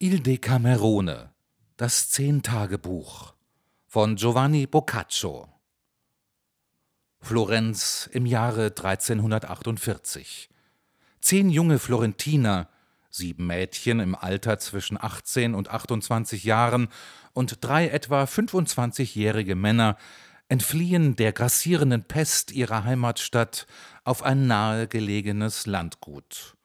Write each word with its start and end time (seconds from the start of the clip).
Il 0.00 0.24
Decamerone, 0.24 1.30
das 1.76 2.10
Zehntagebuch 2.10 3.32
von 3.86 4.16
Giovanni 4.16 4.66
Boccaccio. 4.66 5.48
Florenz 7.20 8.10
im 8.12 8.26
Jahre 8.26 8.66
1348. 8.66 10.50
Zehn 11.20 11.48
junge 11.48 11.78
Florentiner, 11.78 12.68
sieben 13.08 13.46
Mädchen 13.46 14.00
im 14.00 14.16
Alter 14.16 14.58
zwischen 14.58 15.00
18 15.00 15.54
und 15.54 15.70
28 15.70 16.42
Jahren 16.42 16.88
und 17.32 17.58
drei 17.60 17.86
etwa 17.86 18.24
25-jährige 18.24 19.54
Männer 19.54 19.96
entfliehen 20.48 21.14
der 21.14 21.32
grassierenden 21.32 22.02
Pest 22.02 22.50
ihrer 22.50 22.82
Heimatstadt 22.82 23.68
auf 24.02 24.24
ein 24.24 24.48
nahegelegenes 24.48 25.66
Landgut. 25.66 26.56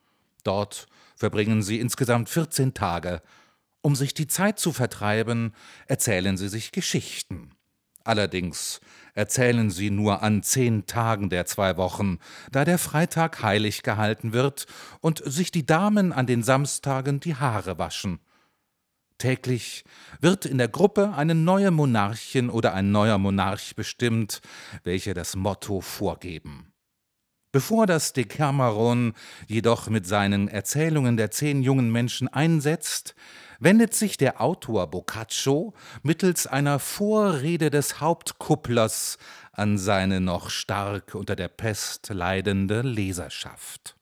Dort 0.42 0.88
verbringen 1.20 1.62
sie 1.62 1.78
insgesamt 1.78 2.30
14 2.30 2.72
Tage. 2.72 3.20
Um 3.82 3.94
sich 3.94 4.14
die 4.14 4.26
Zeit 4.26 4.58
zu 4.58 4.72
vertreiben, 4.72 5.54
erzählen 5.86 6.38
sie 6.38 6.48
sich 6.48 6.72
Geschichten. 6.72 7.52
Allerdings 8.04 8.80
erzählen 9.14 9.70
sie 9.70 9.90
nur 9.90 10.22
an 10.22 10.42
zehn 10.42 10.86
Tagen 10.86 11.28
der 11.28 11.44
zwei 11.44 11.76
Wochen, 11.76 12.18
da 12.50 12.64
der 12.64 12.78
Freitag 12.78 13.42
heilig 13.42 13.82
gehalten 13.82 14.32
wird 14.32 14.66
und 15.02 15.22
sich 15.24 15.50
die 15.50 15.66
Damen 15.66 16.12
an 16.12 16.26
den 16.26 16.42
Samstagen 16.42 17.20
die 17.20 17.36
Haare 17.36 17.78
waschen. 17.78 18.20
Täglich 19.18 19.84
wird 20.20 20.46
in 20.46 20.56
der 20.56 20.68
Gruppe 20.68 21.12
eine 21.14 21.34
neue 21.34 21.70
Monarchin 21.70 22.48
oder 22.48 22.72
ein 22.72 22.92
neuer 22.92 23.18
Monarch 23.18 23.76
bestimmt, 23.76 24.40
welche 24.82 25.12
das 25.12 25.36
Motto 25.36 25.82
vorgeben. 25.82 26.69
Bevor 27.52 27.86
das 27.86 28.12
Decameron 28.12 29.12
jedoch 29.48 29.88
mit 29.88 30.06
seinen 30.06 30.46
Erzählungen 30.46 31.16
der 31.16 31.32
zehn 31.32 31.62
jungen 31.62 31.90
Menschen 31.90 32.28
einsetzt, 32.28 33.16
wendet 33.58 33.92
sich 33.92 34.16
der 34.16 34.40
Autor 34.40 34.88
Boccaccio 34.88 35.74
mittels 36.02 36.46
einer 36.46 36.78
Vorrede 36.78 37.70
des 37.70 38.00
Hauptkupplers 38.00 39.18
an 39.52 39.78
seine 39.78 40.20
noch 40.20 40.48
stark 40.48 41.16
unter 41.16 41.34
der 41.34 41.48
Pest 41.48 42.10
leidende 42.10 42.82
Leserschaft. 42.82 43.96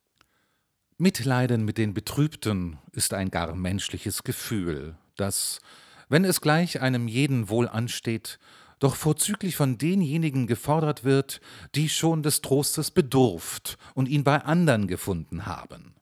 Mitleiden 0.99 1.65
mit 1.65 1.79
den 1.79 1.95
Betrübten 1.95 2.79
ist 2.93 3.15
ein 3.15 3.31
gar 3.31 3.55
menschliches 3.55 4.25
Gefühl, 4.25 4.97
das, 5.17 5.61
wenn 6.11 6.25
es 6.25 6.43
gleich 6.43 6.83
einem 6.83 7.09
jeden 7.09 7.49
wohl 7.49 7.67
ansteht, 7.67 8.39
doch 8.79 8.97
vorzüglich 8.97 9.57
von 9.57 9.79
denjenigen 9.79 10.47
gefordert 10.47 11.05
wird, 11.05 11.41
die 11.75 11.89
schon 11.89 12.23
des 12.23 12.41
Trostes 12.41 12.91
bedurft 12.91 13.79
und 13.95 14.09
ihn 14.09 14.25
bei 14.25 14.43
andern 14.43 14.87
gefunden 14.87 15.47
haben. 15.47 15.95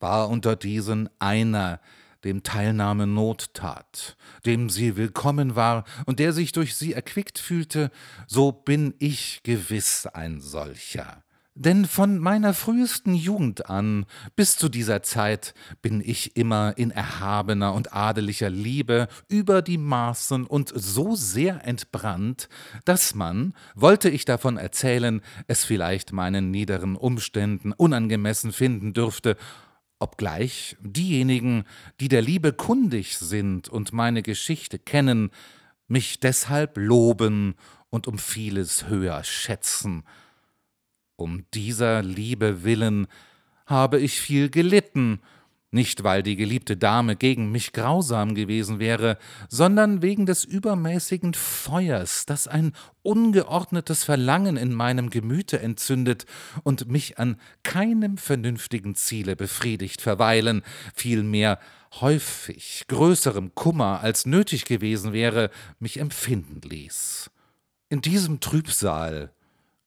War 0.00 0.28
unter 0.28 0.56
diesen 0.56 1.08
einer, 1.18 1.80
dem 2.24 2.42
Teilnahme 2.42 3.06
Not 3.06 3.54
tat, 3.54 4.16
dem 4.44 4.70
sie 4.70 4.96
willkommen 4.96 5.54
war 5.54 5.84
und 6.06 6.18
der 6.18 6.32
sich 6.32 6.52
durch 6.52 6.74
sie 6.74 6.92
erquickt 6.92 7.38
fühlte, 7.38 7.90
so 8.26 8.50
bin 8.52 8.94
ich 8.98 9.40
gewiss 9.44 10.06
ein 10.06 10.40
solcher. 10.40 11.22
Denn 11.60 11.86
von 11.86 12.20
meiner 12.20 12.54
frühesten 12.54 13.16
Jugend 13.16 13.68
an 13.68 14.06
bis 14.36 14.56
zu 14.56 14.68
dieser 14.68 15.02
Zeit 15.02 15.54
bin 15.82 16.00
ich 16.00 16.36
immer 16.36 16.78
in 16.78 16.92
erhabener 16.92 17.74
und 17.74 17.92
adeliger 17.92 18.48
Liebe 18.48 19.08
über 19.26 19.60
die 19.60 19.76
Maßen 19.76 20.46
und 20.46 20.70
so 20.72 21.16
sehr 21.16 21.66
entbrannt, 21.66 22.48
dass 22.84 23.16
man, 23.16 23.54
wollte 23.74 24.08
ich 24.08 24.24
davon 24.24 24.56
erzählen, 24.56 25.20
es 25.48 25.64
vielleicht 25.64 26.12
meinen 26.12 26.52
niederen 26.52 26.94
Umständen 26.94 27.72
unangemessen 27.72 28.52
finden 28.52 28.92
dürfte, 28.92 29.36
obgleich 29.98 30.76
diejenigen, 30.80 31.64
die 31.98 32.06
der 32.06 32.22
Liebe 32.22 32.52
kundig 32.52 33.18
sind 33.18 33.68
und 33.68 33.92
meine 33.92 34.22
Geschichte 34.22 34.78
kennen, 34.78 35.32
mich 35.88 36.20
deshalb 36.20 36.76
loben 36.76 37.56
und 37.90 38.06
um 38.06 38.16
vieles 38.16 38.86
höher 38.86 39.24
schätzen, 39.24 40.04
um 41.18 41.44
dieser 41.52 42.02
Liebe 42.02 42.62
willen 42.62 43.08
habe 43.66 43.98
ich 43.98 44.20
viel 44.20 44.48
gelitten, 44.48 45.20
nicht 45.70 46.02
weil 46.02 46.22
die 46.22 46.36
geliebte 46.36 46.78
Dame 46.78 47.16
gegen 47.16 47.50
mich 47.50 47.72
grausam 47.72 48.34
gewesen 48.34 48.78
wäre, 48.78 49.18
sondern 49.50 50.00
wegen 50.00 50.24
des 50.24 50.44
übermäßigen 50.44 51.34
Feuers, 51.34 52.24
das 52.24 52.48
ein 52.48 52.72
ungeordnetes 53.02 54.04
Verlangen 54.04 54.56
in 54.56 54.72
meinem 54.72 55.10
Gemüte 55.10 55.60
entzündet 55.60 56.24
und 56.62 56.88
mich 56.88 57.18
an 57.18 57.36
keinem 57.64 58.16
vernünftigen 58.16 58.94
Ziele 58.94 59.36
befriedigt 59.36 60.00
verweilen, 60.00 60.62
vielmehr 60.94 61.58
häufig 62.00 62.84
größerem 62.88 63.54
Kummer 63.54 64.00
als 64.00 64.24
nötig 64.24 64.64
gewesen 64.64 65.12
wäre, 65.12 65.50
mich 65.80 65.98
empfinden 65.98 66.60
ließ. 66.66 67.30
In 67.90 68.00
diesem 68.00 68.40
Trübsal 68.40 69.32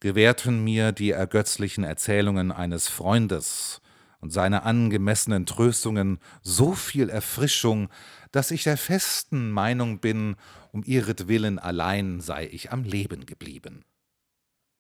gewährten 0.01 0.63
mir 0.63 0.91
die 0.91 1.11
ergötzlichen 1.11 1.85
Erzählungen 1.85 2.51
eines 2.51 2.89
Freundes 2.89 3.81
und 4.19 4.33
seine 4.33 4.63
angemessenen 4.63 5.45
Tröstungen 5.45 6.19
so 6.41 6.73
viel 6.73 7.09
Erfrischung, 7.09 7.89
dass 8.31 8.51
ich 8.51 8.63
der 8.63 8.77
festen 8.77 9.51
Meinung 9.51 9.99
bin, 9.99 10.35
um 10.71 10.83
ihretwillen 10.83 11.59
allein 11.59 12.19
sei 12.19 12.49
ich 12.51 12.71
am 12.71 12.83
Leben 12.83 13.25
geblieben. 13.25 13.85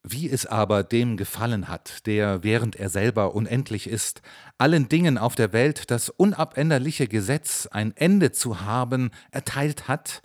Wie 0.03 0.27
es 0.27 0.47
aber 0.47 0.83
dem 0.83 1.15
gefallen 1.15 1.67
hat, 1.67 2.07
der, 2.07 2.43
während 2.43 2.75
er 2.75 2.89
selber 2.89 3.35
unendlich 3.35 3.87
ist, 3.87 4.23
allen 4.57 4.89
Dingen 4.89 5.19
auf 5.19 5.35
der 5.35 5.53
Welt 5.53 5.91
das 5.91 6.09
unabänderliche 6.09 7.07
Gesetz, 7.07 7.67
ein 7.67 7.95
Ende 7.95 8.31
zu 8.31 8.61
haben, 8.61 9.11
erteilt 9.29 9.87
hat, 9.87 10.23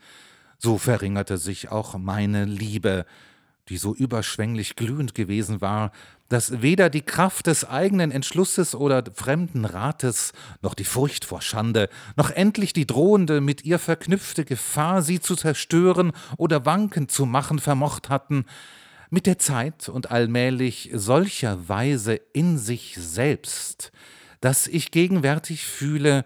so 0.57 0.79
verringerte 0.79 1.37
sich 1.37 1.71
auch 1.71 1.99
meine 1.99 2.47
Liebe, 2.47 3.05
die 3.69 3.79
so 3.79 3.95
überschwänglich 3.95 4.77
glühend 4.77 5.15
gewesen 5.15 5.61
war, 5.61 5.91
dass 6.29 6.63
weder 6.63 6.91
die 6.91 7.03
Kraft 7.03 7.47
des 7.47 7.65
eigenen 7.65 8.11
Entschlusses 8.11 8.75
oder 8.75 9.05
fremden 9.15 9.65
Rates, 9.65 10.33
noch 10.63 10.75
die 10.75 10.85
Furcht 10.85 11.25
vor 11.25 11.41
Schande, 11.41 11.89
noch 12.17 12.31
endlich 12.31 12.73
die 12.73 12.87
drohende 12.87 13.41
mit 13.41 13.65
ihr 13.65 13.79
verknüpfte 13.79 14.45
Gefahr, 14.45 15.03
sie 15.03 15.21
zu 15.21 15.37
zerstören 15.37 16.13
oder 16.37 16.65
wankend 16.65 17.11
zu 17.11 17.27
machen 17.27 17.59
vermocht 17.59 18.09
hatten, 18.09 18.45
mit 19.11 19.27
der 19.27 19.39
Zeit 19.39 19.89
und 19.89 20.11
allmählich 20.11 20.91
solcher 20.93 21.69
Weise 21.69 22.21
in 22.33 22.59
sich 22.59 22.97
selbst, 22.99 23.93
dass 24.41 24.67
ich 24.67 24.91
gegenwärtig 24.91 25.65
fühle, 25.65 26.25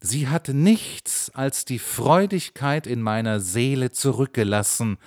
sie 0.00 0.28
hat 0.28 0.48
nichts 0.48 1.30
als 1.34 1.64
die 1.64 1.78
Freudigkeit 1.78 2.86
in 2.86 3.00
meiner 3.00 3.40
Seele 3.40 3.92
zurückgelassen, 3.92 4.98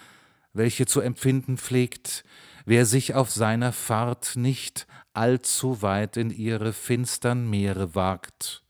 welche 0.54 0.86
zu 0.86 1.02
empfinden 1.02 1.58
pflegt, 1.58 2.24
wer 2.66 2.86
sich 2.86 3.16
auf 3.16 3.32
seiner 3.32 3.72
Fahrt 3.72 4.36
nicht 4.36 4.88
allzu 5.14 5.82
weit 5.82 6.18
in 6.18 6.30
ihre 6.30 6.74
finstern 6.74 7.50
Meere 7.50 7.96
wagt. 7.96 8.64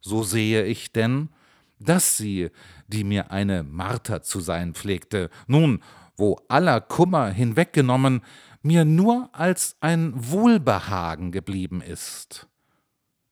So 0.00 0.22
sehe 0.22 0.64
ich 0.64 0.92
denn, 0.92 1.30
dass 1.78 2.16
sie, 2.16 2.50
die 2.86 3.04
mir 3.04 3.30
eine 3.30 3.62
Marter 3.62 4.22
zu 4.22 4.40
sein 4.40 4.74
pflegte, 4.74 5.30
nun, 5.46 5.82
wo 6.16 6.40
aller 6.48 6.80
Kummer 6.80 7.28
hinweggenommen, 7.28 8.22
mir 8.62 8.84
nur 8.84 9.28
als 9.32 9.76
ein 9.80 10.12
Wohlbehagen 10.16 11.32
geblieben 11.32 11.82
ist. 11.82 12.46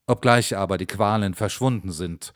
Obgleich 0.05 0.55
aber 0.55 0.77
die 0.77 0.85
Qualen 0.85 1.33
verschwunden 1.33 1.91
sind 1.91 2.33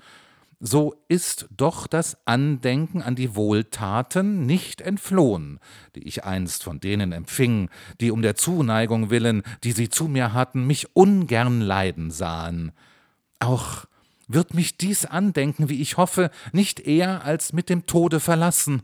so 0.59 0.95
ist 1.07 1.47
doch 1.55 1.87
das 1.87 2.17
Andenken 2.25 3.01
an 3.01 3.15
die 3.15 3.35
Wohltaten 3.35 4.45
nicht 4.45 4.81
entflohen, 4.81 5.59
die 5.95 6.03
ich 6.03 6.25
einst 6.25 6.63
von 6.63 6.79
denen 6.79 7.11
empfing, 7.13 7.69
die 8.01 8.11
um 8.11 8.21
der 8.21 8.35
Zuneigung 8.35 9.09
willen, 9.09 9.43
die 9.63 9.71
sie 9.71 9.89
zu 9.89 10.07
mir 10.07 10.33
hatten, 10.33 10.67
mich 10.67 10.95
ungern 10.95 11.61
leiden 11.61 12.11
sahen. 12.11 12.73
Auch 13.39 13.85
wird 14.27 14.53
mich 14.53 14.77
dies 14.77 15.05
Andenken, 15.05 15.69
wie 15.69 15.81
ich 15.81 15.97
hoffe, 15.97 16.29
nicht 16.51 16.81
eher 16.81 17.23
als 17.23 17.53
mit 17.53 17.69
dem 17.69 17.85
Tode 17.85 18.19
verlassen, 18.19 18.83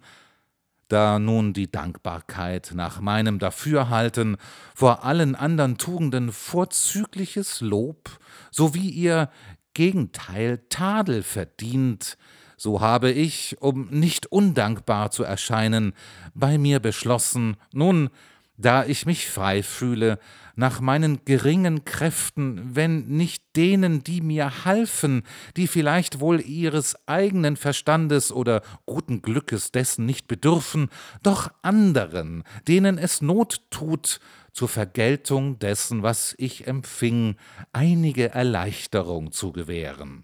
da 0.87 1.17
nun 1.17 1.53
die 1.53 1.71
Dankbarkeit 1.71 2.71
nach 2.75 3.01
meinem 3.01 3.39
Dafürhalten 3.39 4.37
vor 4.75 5.03
allen 5.03 5.35
andern 5.35 5.77
Tugenden 5.77 6.31
vorzügliches 6.31 7.61
Lob 7.61 8.19
sowie 8.51 8.89
ihr 8.89 9.29
Gegenteil 9.75 10.63
Tadel 10.69 11.21
verdient, 11.21 12.17
so 12.57 12.81
habe 12.81 13.11
ich, 13.11 13.57
um 13.59 13.89
nicht 13.89 14.25
undankbar 14.31 15.11
zu 15.11 15.23
erscheinen, 15.23 15.93
bei 16.33 16.57
mir 16.57 16.79
beschlossen, 16.79 17.57
nun, 17.73 18.09
da 18.57 18.85
ich 18.85 19.05
mich 19.05 19.29
frei 19.29 19.63
fühle, 19.63 20.19
nach 20.55 20.79
meinen 20.79 21.25
geringen 21.25 21.83
Kräften, 21.83 22.75
wenn 22.75 23.07
nicht 23.07 23.43
denen, 23.55 24.03
die 24.03 24.21
mir 24.21 24.65
halfen, 24.65 25.23
die 25.57 25.67
vielleicht 25.67 26.19
wohl 26.19 26.39
ihres 26.39 26.95
eigenen 27.07 27.57
Verstandes 27.57 28.31
oder 28.31 28.61
guten 28.85 29.21
Glückes 29.21 29.71
dessen 29.71 30.05
nicht 30.05 30.27
bedürfen, 30.27 30.89
doch 31.23 31.51
anderen, 31.61 32.43
denen 32.67 32.97
es 32.97 33.21
Not 33.21 33.61
tut, 33.69 34.19
zur 34.53 34.69
Vergeltung 34.69 35.59
dessen, 35.59 36.01
was 36.01 36.33
ich 36.37 36.65
empfing, 36.65 37.35
einige 37.73 38.29
Erleichterung 38.29 39.33
zu 39.33 39.51
gewähren. 39.51 40.23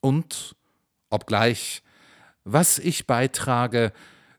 Und, 0.00 0.56
obgleich, 1.08 1.84
was 2.42 2.80
ich 2.80 3.06
beitrage, 3.06 3.92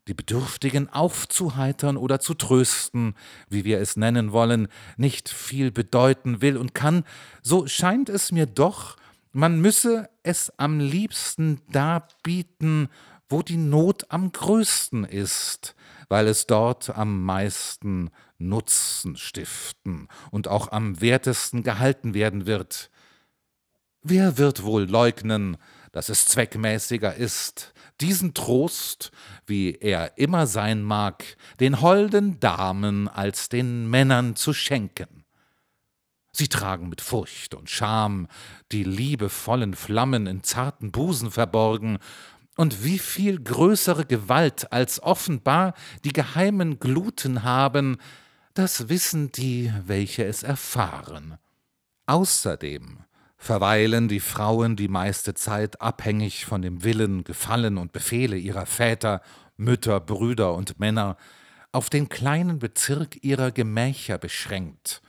die 0.07 0.13
Bedürftigen 0.13 0.89
aufzuheitern 0.89 1.97
oder 1.97 2.19
zu 2.19 2.33
trösten, 2.33 3.15
wie 3.49 3.63
wir 3.63 3.79
es 3.79 3.97
nennen 3.97 4.31
wollen, 4.31 4.67
nicht 4.97 5.29
viel 5.29 5.71
bedeuten 5.71 6.41
will 6.41 6.57
und 6.57 6.73
kann, 6.73 7.03
so 7.41 7.67
scheint 7.67 8.09
es 8.09 8.31
mir 8.31 8.45
doch, 8.45 8.97
man 9.31 9.61
müsse 9.61 10.09
es 10.23 10.51
am 10.57 10.79
liebsten 10.79 11.61
darbieten, 11.71 12.89
wo 13.29 13.41
die 13.41 13.57
Not 13.57 14.05
am 14.09 14.31
größten 14.31 15.05
ist, 15.05 15.75
weil 16.09 16.27
es 16.27 16.47
dort 16.47 16.89
am 16.89 17.23
meisten 17.23 18.09
Nutzen 18.37 19.15
stiften 19.15 20.09
und 20.31 20.47
auch 20.47 20.71
am 20.71 20.99
wertesten 20.99 21.63
gehalten 21.63 22.13
werden 22.13 22.45
wird. 22.45 22.89
Wer 24.03 24.37
wird 24.37 24.63
wohl 24.63 24.83
leugnen, 24.83 25.57
dass 25.91 26.09
es 26.09 26.25
zweckmäßiger 26.25 27.15
ist, 27.15 27.73
diesen 27.99 28.33
Trost, 28.33 29.11
wie 29.45 29.75
er 29.75 30.17
immer 30.17 30.47
sein 30.47 30.81
mag, 30.81 31.23
den 31.59 31.81
holden 31.81 32.39
Damen 32.39 33.07
als 33.07 33.49
den 33.49 33.89
Männern 33.89 34.35
zu 34.35 34.53
schenken? 34.53 35.25
Sie 36.33 36.47
tragen 36.47 36.89
mit 36.89 37.01
Furcht 37.01 37.53
und 37.53 37.69
Scham 37.69 38.27
die 38.71 38.83
liebevollen 38.83 39.75
Flammen 39.75 40.27
in 40.27 40.43
zarten 40.43 40.91
Busen 40.91 41.29
verborgen, 41.31 41.99
und 42.57 42.83
wie 42.83 42.99
viel 42.99 43.41
größere 43.41 44.05
Gewalt 44.05 44.71
als 44.71 45.01
offenbar 45.01 45.73
die 46.03 46.13
geheimen 46.13 46.79
Gluten 46.79 47.43
haben, 47.43 47.97
das 48.53 48.89
wissen 48.89 49.31
die, 49.31 49.73
welche 49.85 50.25
es 50.25 50.43
erfahren. 50.43 51.37
Außerdem 52.05 52.99
verweilen 53.41 54.07
die 54.07 54.19
Frauen 54.19 54.75
die 54.75 54.87
meiste 54.87 55.33
Zeit 55.33 55.81
abhängig 55.81 56.45
von 56.45 56.61
dem 56.61 56.83
Willen, 56.83 57.23
Gefallen 57.23 57.79
und 57.79 57.91
Befehle 57.91 58.37
ihrer 58.37 58.67
Väter, 58.67 59.21
Mütter, 59.57 59.99
Brüder 59.99 60.53
und 60.53 60.79
Männer, 60.79 61.17
auf 61.71 61.89
den 61.89 62.07
kleinen 62.07 62.59
Bezirk 62.59 63.23
ihrer 63.23 63.51
Gemächer 63.51 64.19
beschränkt, 64.19 65.01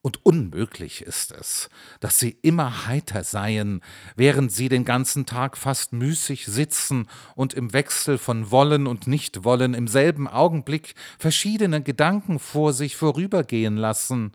und 0.00 0.24
unmöglich 0.24 1.00
ist 1.00 1.32
es, 1.32 1.70
dass 2.00 2.18
sie 2.18 2.36
immer 2.42 2.86
heiter 2.86 3.24
seien, 3.24 3.80
während 4.16 4.52
sie 4.52 4.68
den 4.68 4.84
ganzen 4.84 5.24
Tag 5.24 5.56
fast 5.56 5.94
müßig 5.94 6.44
sitzen 6.44 7.08
und 7.34 7.54
im 7.54 7.72
Wechsel 7.72 8.18
von 8.18 8.50
Wollen 8.50 8.86
und 8.86 9.06
Nichtwollen 9.06 9.72
im 9.72 9.88
selben 9.88 10.28
Augenblick 10.28 10.94
verschiedene 11.18 11.82
Gedanken 11.82 12.38
vor 12.38 12.74
sich 12.74 12.96
vorübergehen 12.96 13.78
lassen. 13.78 14.32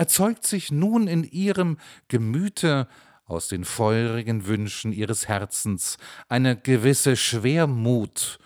Erzeugt 0.00 0.46
sich 0.46 0.72
nun 0.72 1.08
in 1.08 1.24
ihrem 1.24 1.76
Gemüte 2.08 2.88
aus 3.26 3.48
den 3.48 3.66
feurigen 3.66 4.46
Wünschen 4.46 4.94
ihres 4.94 5.28
Herzens 5.28 5.98
eine 6.30 6.56
gewisse 6.56 7.16
Schwermut, 7.16 8.38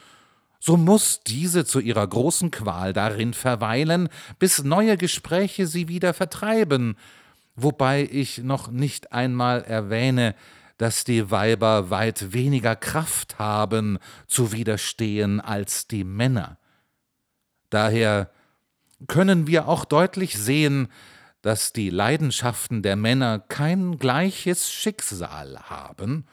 so 0.58 0.76
muss 0.76 1.20
diese 1.24 1.64
zu 1.64 1.78
ihrer 1.78 2.08
großen 2.08 2.50
Qual 2.50 2.92
darin 2.92 3.34
verweilen, 3.34 4.08
bis 4.40 4.64
neue 4.64 4.96
Gespräche 4.96 5.68
sie 5.68 5.86
wieder 5.86 6.12
vertreiben, 6.12 6.96
wobei 7.54 8.08
ich 8.10 8.38
noch 8.38 8.72
nicht 8.72 9.12
einmal 9.12 9.62
erwähne, 9.62 10.34
dass 10.76 11.04
die 11.04 11.30
Weiber 11.30 11.88
weit 11.88 12.32
weniger 12.32 12.74
Kraft 12.74 13.38
haben 13.38 14.00
zu 14.26 14.50
widerstehen 14.50 15.40
als 15.40 15.86
die 15.86 16.02
Männer. 16.02 16.58
Daher 17.70 18.32
können 19.06 19.46
wir 19.46 19.68
auch 19.68 19.84
deutlich 19.84 20.36
sehen, 20.36 20.88
dass 21.44 21.73
die 21.73 21.91
Leidenschaften 21.91 22.82
der 22.82 22.96
Männer 22.96 23.38
kein 23.38 23.99
gleiches 23.99 24.73
Schicksal 24.73 25.58
haben, 25.69 26.26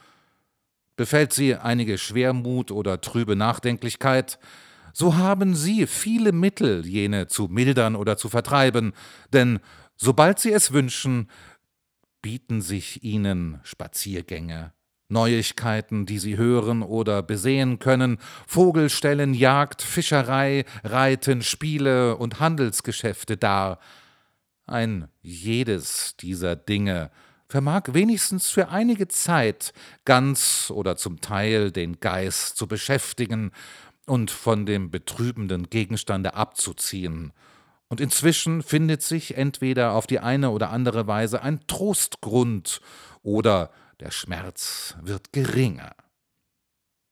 Befällt 1.02 1.34
sie 1.34 1.56
einige 1.56 1.98
Schwermut 1.98 2.70
oder 2.70 3.02
trübe 3.02 3.36
Nachdenklichkeit, 3.36 4.38
so 4.94 5.16
haben 5.16 5.56
sie 5.56 5.88
viele 5.88 6.32
Mittel, 6.32 6.86
jene 6.86 7.26
zu 7.26 7.48
mildern 7.48 7.96
oder 7.96 8.18
zu 8.18 8.30
vertreiben, 8.30 8.94
denn 9.34 9.60
sobald 9.96 10.38
sie 10.38 10.52
es 10.52 10.74
wünschen, 10.74 11.28
bieten 12.22 12.62
sich 12.62 13.04
ihnen 13.04 13.60
Spaziergänge, 13.64 14.74
Neuigkeiten, 15.08 16.06
die 16.06 16.20
sie 16.20 16.38
hören 16.38 16.84
oder 16.84 17.24
besehen 17.24 17.80
können, 17.80 18.20
Vogelstellen, 18.46 19.34
Jagd, 19.34 19.82
Fischerei, 19.82 20.66
Reiten, 20.84 21.42
Spiele 21.42 22.18
und 22.18 22.40
Handelsgeschäfte 22.40 23.38
dar. 23.38 23.80
Ein 24.72 25.10
jedes 25.22 26.16
dieser 26.16 26.56
Dinge 26.56 27.12
vermag 27.50 27.90
wenigstens 27.92 28.50
für 28.50 28.70
einige 28.70 29.10
Zeit 29.10 29.74
ganz 30.06 30.72
oder 30.74 30.96
zum 30.96 31.20
Teil 31.20 31.72
den 31.72 32.00
Geist 32.00 32.56
zu 32.56 32.68
beschäftigen 32.68 33.52
und 34.06 34.32
von 34.32 34.66
dem 34.66 34.90
betrübenden 34.90 35.70
Gegenstande 35.70 36.36
abzuziehen. 36.36 37.34
Und 37.90 38.00
inzwischen 38.00 38.64
findet 38.64 39.02
sich 39.02 39.36
entweder 39.36 39.92
auf 39.92 40.08
die 40.08 40.20
eine 40.20 40.52
oder 40.52 40.70
andere 40.70 41.06
Weise 41.06 41.42
ein 41.42 41.68
Trostgrund 41.68 42.80
oder 43.24 43.72
der 44.00 44.12
Schmerz 44.12 44.96
wird 45.02 45.34
geringer. 45.34 45.94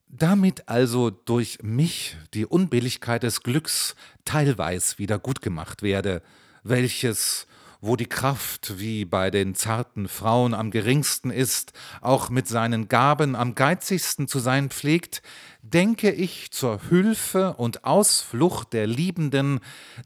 Damit 0.08 0.66
also 0.70 1.10
durch 1.10 1.58
mich 1.62 2.16
die 2.32 2.46
Unbilligkeit 2.46 3.22
des 3.22 3.42
Glücks 3.42 3.94
teilweise 4.24 4.98
wieder 4.98 5.18
gut 5.18 5.42
gemacht 5.42 5.82
werde, 5.82 6.22
welches 6.62 7.46
wo 7.80 7.96
die 7.96 8.06
Kraft, 8.06 8.78
wie 8.78 9.04
bei 9.04 9.30
den 9.30 9.54
zarten 9.54 10.06
Frauen, 10.08 10.52
am 10.52 10.70
geringsten 10.70 11.30
ist, 11.30 11.72
auch 12.02 12.28
mit 12.28 12.46
seinen 12.46 12.88
Gaben 12.88 13.34
am 13.34 13.54
geizigsten 13.54 14.28
zu 14.28 14.38
sein 14.38 14.68
pflegt, 14.68 15.22
denke 15.62 16.10
ich 16.10 16.50
zur 16.50 16.90
Hülfe 16.90 17.54
und 17.54 17.84
Ausflucht 17.84 18.74
der 18.74 18.86
Liebenden, 18.86 19.60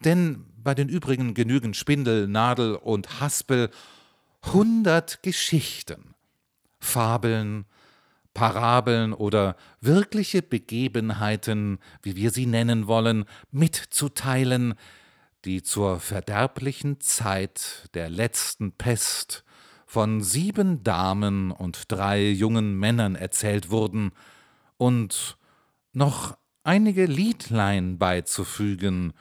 denn 0.04 0.44
bei 0.62 0.74
den 0.74 0.88
übrigen 0.88 1.34
genügen 1.34 1.74
Spindel, 1.74 2.28
Nadel 2.28 2.76
und 2.76 3.20
Haspel 3.20 3.70
hundert 4.52 5.22
Geschichten, 5.22 6.14
Fabeln, 6.78 7.64
Parabeln 8.34 9.12
oder 9.12 9.56
wirkliche 9.80 10.42
Begebenheiten, 10.42 11.78
wie 12.02 12.16
wir 12.16 12.30
sie 12.30 12.46
nennen 12.46 12.86
wollen, 12.86 13.24
mitzuteilen, 13.50 14.74
die 15.44 15.62
zur 15.62 16.00
verderblichen 16.00 17.00
Zeit 17.00 17.88
der 17.94 18.08
letzten 18.08 18.73
Pest 18.73 19.44
von 19.87 20.23
sieben 20.23 20.82
Damen 20.82 21.50
und 21.50 21.93
drei 21.93 22.29
jungen 22.31 22.79
Männern 22.79 23.14
erzählt 23.14 23.70
wurden, 23.70 24.12
und 24.77 25.39
noch 25.93 26.36
einige 26.65 27.06
Liedlein 27.06 27.98
beizufügen, 27.98 29.13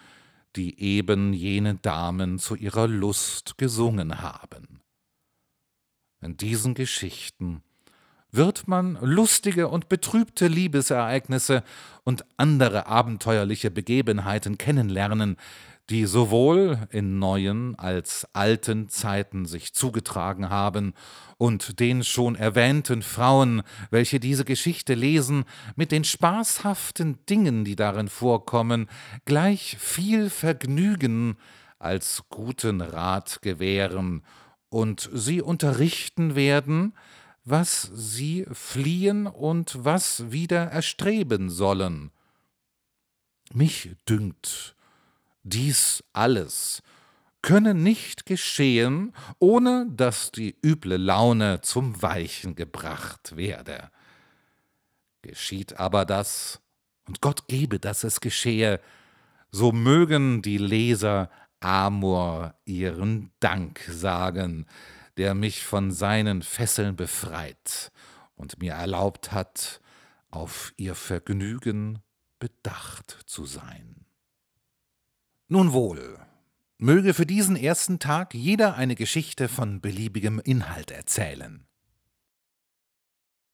die 0.56 0.80
eben 0.80 1.34
jene 1.34 1.76
Damen 1.76 2.40
zu 2.40 2.56
ihrer 2.56 2.88
Lust 2.88 3.58
gesungen 3.58 4.22
haben. 4.22 4.82
In 6.22 6.38
diesen 6.38 6.74
Geschichten 6.74 7.62
wird 8.32 8.68
man 8.68 8.98
lustige 9.00 9.68
und 9.68 9.90
betrübte 9.90 10.48
Liebesereignisse 10.48 11.64
und 12.04 12.26
andere 12.38 12.88
abenteuerliche 12.88 13.70
Begebenheiten 13.70 14.58
kennenlernen, 14.58 15.38
die 15.90 16.06
sowohl 16.06 16.88
in 16.92 17.20
neuen 17.20 17.78
als 17.78 18.28
alten 18.34 18.88
Zeiten 18.88 19.46
sich 19.46 19.74
zugetragen 19.74 20.50
haben 20.50 20.94
und 21.38 21.80
den 21.80 22.04
schon 22.04 22.36
erwähnten 22.36 23.02
Frauen, 23.02 23.64
welche 23.90 24.20
diese 24.20 24.46
Geschichte 24.46 24.94
lesen, 24.94 25.44
mit 25.76 25.92
den 25.92 26.06
spaßhaften 26.06 27.26
Dingen, 27.26 27.66
die 27.66 27.76
darin 27.76 28.08
vorkommen, 28.08 28.88
gleich 29.26 29.78
viel 29.78 30.30
Vergnügen 30.30 31.38
als 31.80 32.24
guten 32.30 32.80
Rat 32.80 33.42
gewähren 33.42 34.24
und 34.70 35.10
sie 35.14 35.42
unterrichten 35.42 36.36
werden, 36.36 36.94
was 37.44 37.92
sie 37.94 38.46
fliehen 38.52 39.28
und 39.28 39.84
was 39.84 40.32
wieder 40.32 40.64
erstreben 40.64 41.50
sollen. 41.50 42.12
Mich 43.54 43.98
dünkt, 44.08 44.76
dies 45.44 46.04
alles 46.14 46.82
könne 47.44 47.76
nicht 47.76 48.26
geschehen, 48.26 49.14
ohne 49.38 49.86
dass 49.92 50.32
die 50.32 50.56
üble 50.64 50.98
Laune 50.98 51.62
zum 51.62 52.02
Weichen 52.02 52.56
gebracht 52.56 53.36
werde. 53.36 53.92
Geschieht 55.22 55.78
aber 55.78 56.06
das, 56.06 56.62
und 57.06 57.22
Gott 57.22 57.48
gebe, 57.48 57.80
dass 57.80 58.04
es 58.04 58.22
geschehe, 58.22 58.80
so 59.52 59.72
mögen 59.72 60.42
die 60.42 60.58
Leser 60.58 61.30
Amor 61.60 62.56
ihren 62.66 63.32
Dank 63.40 63.82
sagen, 63.90 64.66
der 65.18 65.34
mich 65.34 65.64
von 65.64 65.92
seinen 65.92 66.42
Fesseln 66.42 66.96
befreit 66.96 67.92
und 68.36 68.60
mir 68.60 68.74
erlaubt 68.74 69.32
hat, 69.32 69.82
auf 70.32 70.74
ihr 70.78 70.96
Vergnügen 70.96 72.00
bedacht 72.40 73.20
zu 73.26 73.46
sein. 73.46 74.03
Nun 75.54 75.72
wohl, 75.72 76.18
möge 76.80 77.14
für 77.14 77.28
diesen 77.28 77.56
ersten 77.56 78.00
Tag 78.00 78.34
jeder 78.34 78.74
eine 78.74 78.96
Geschichte 78.96 79.48
von 79.48 79.82
beliebigem 79.82 80.42
Inhalt 80.44 80.90
erzählen. 80.90 81.68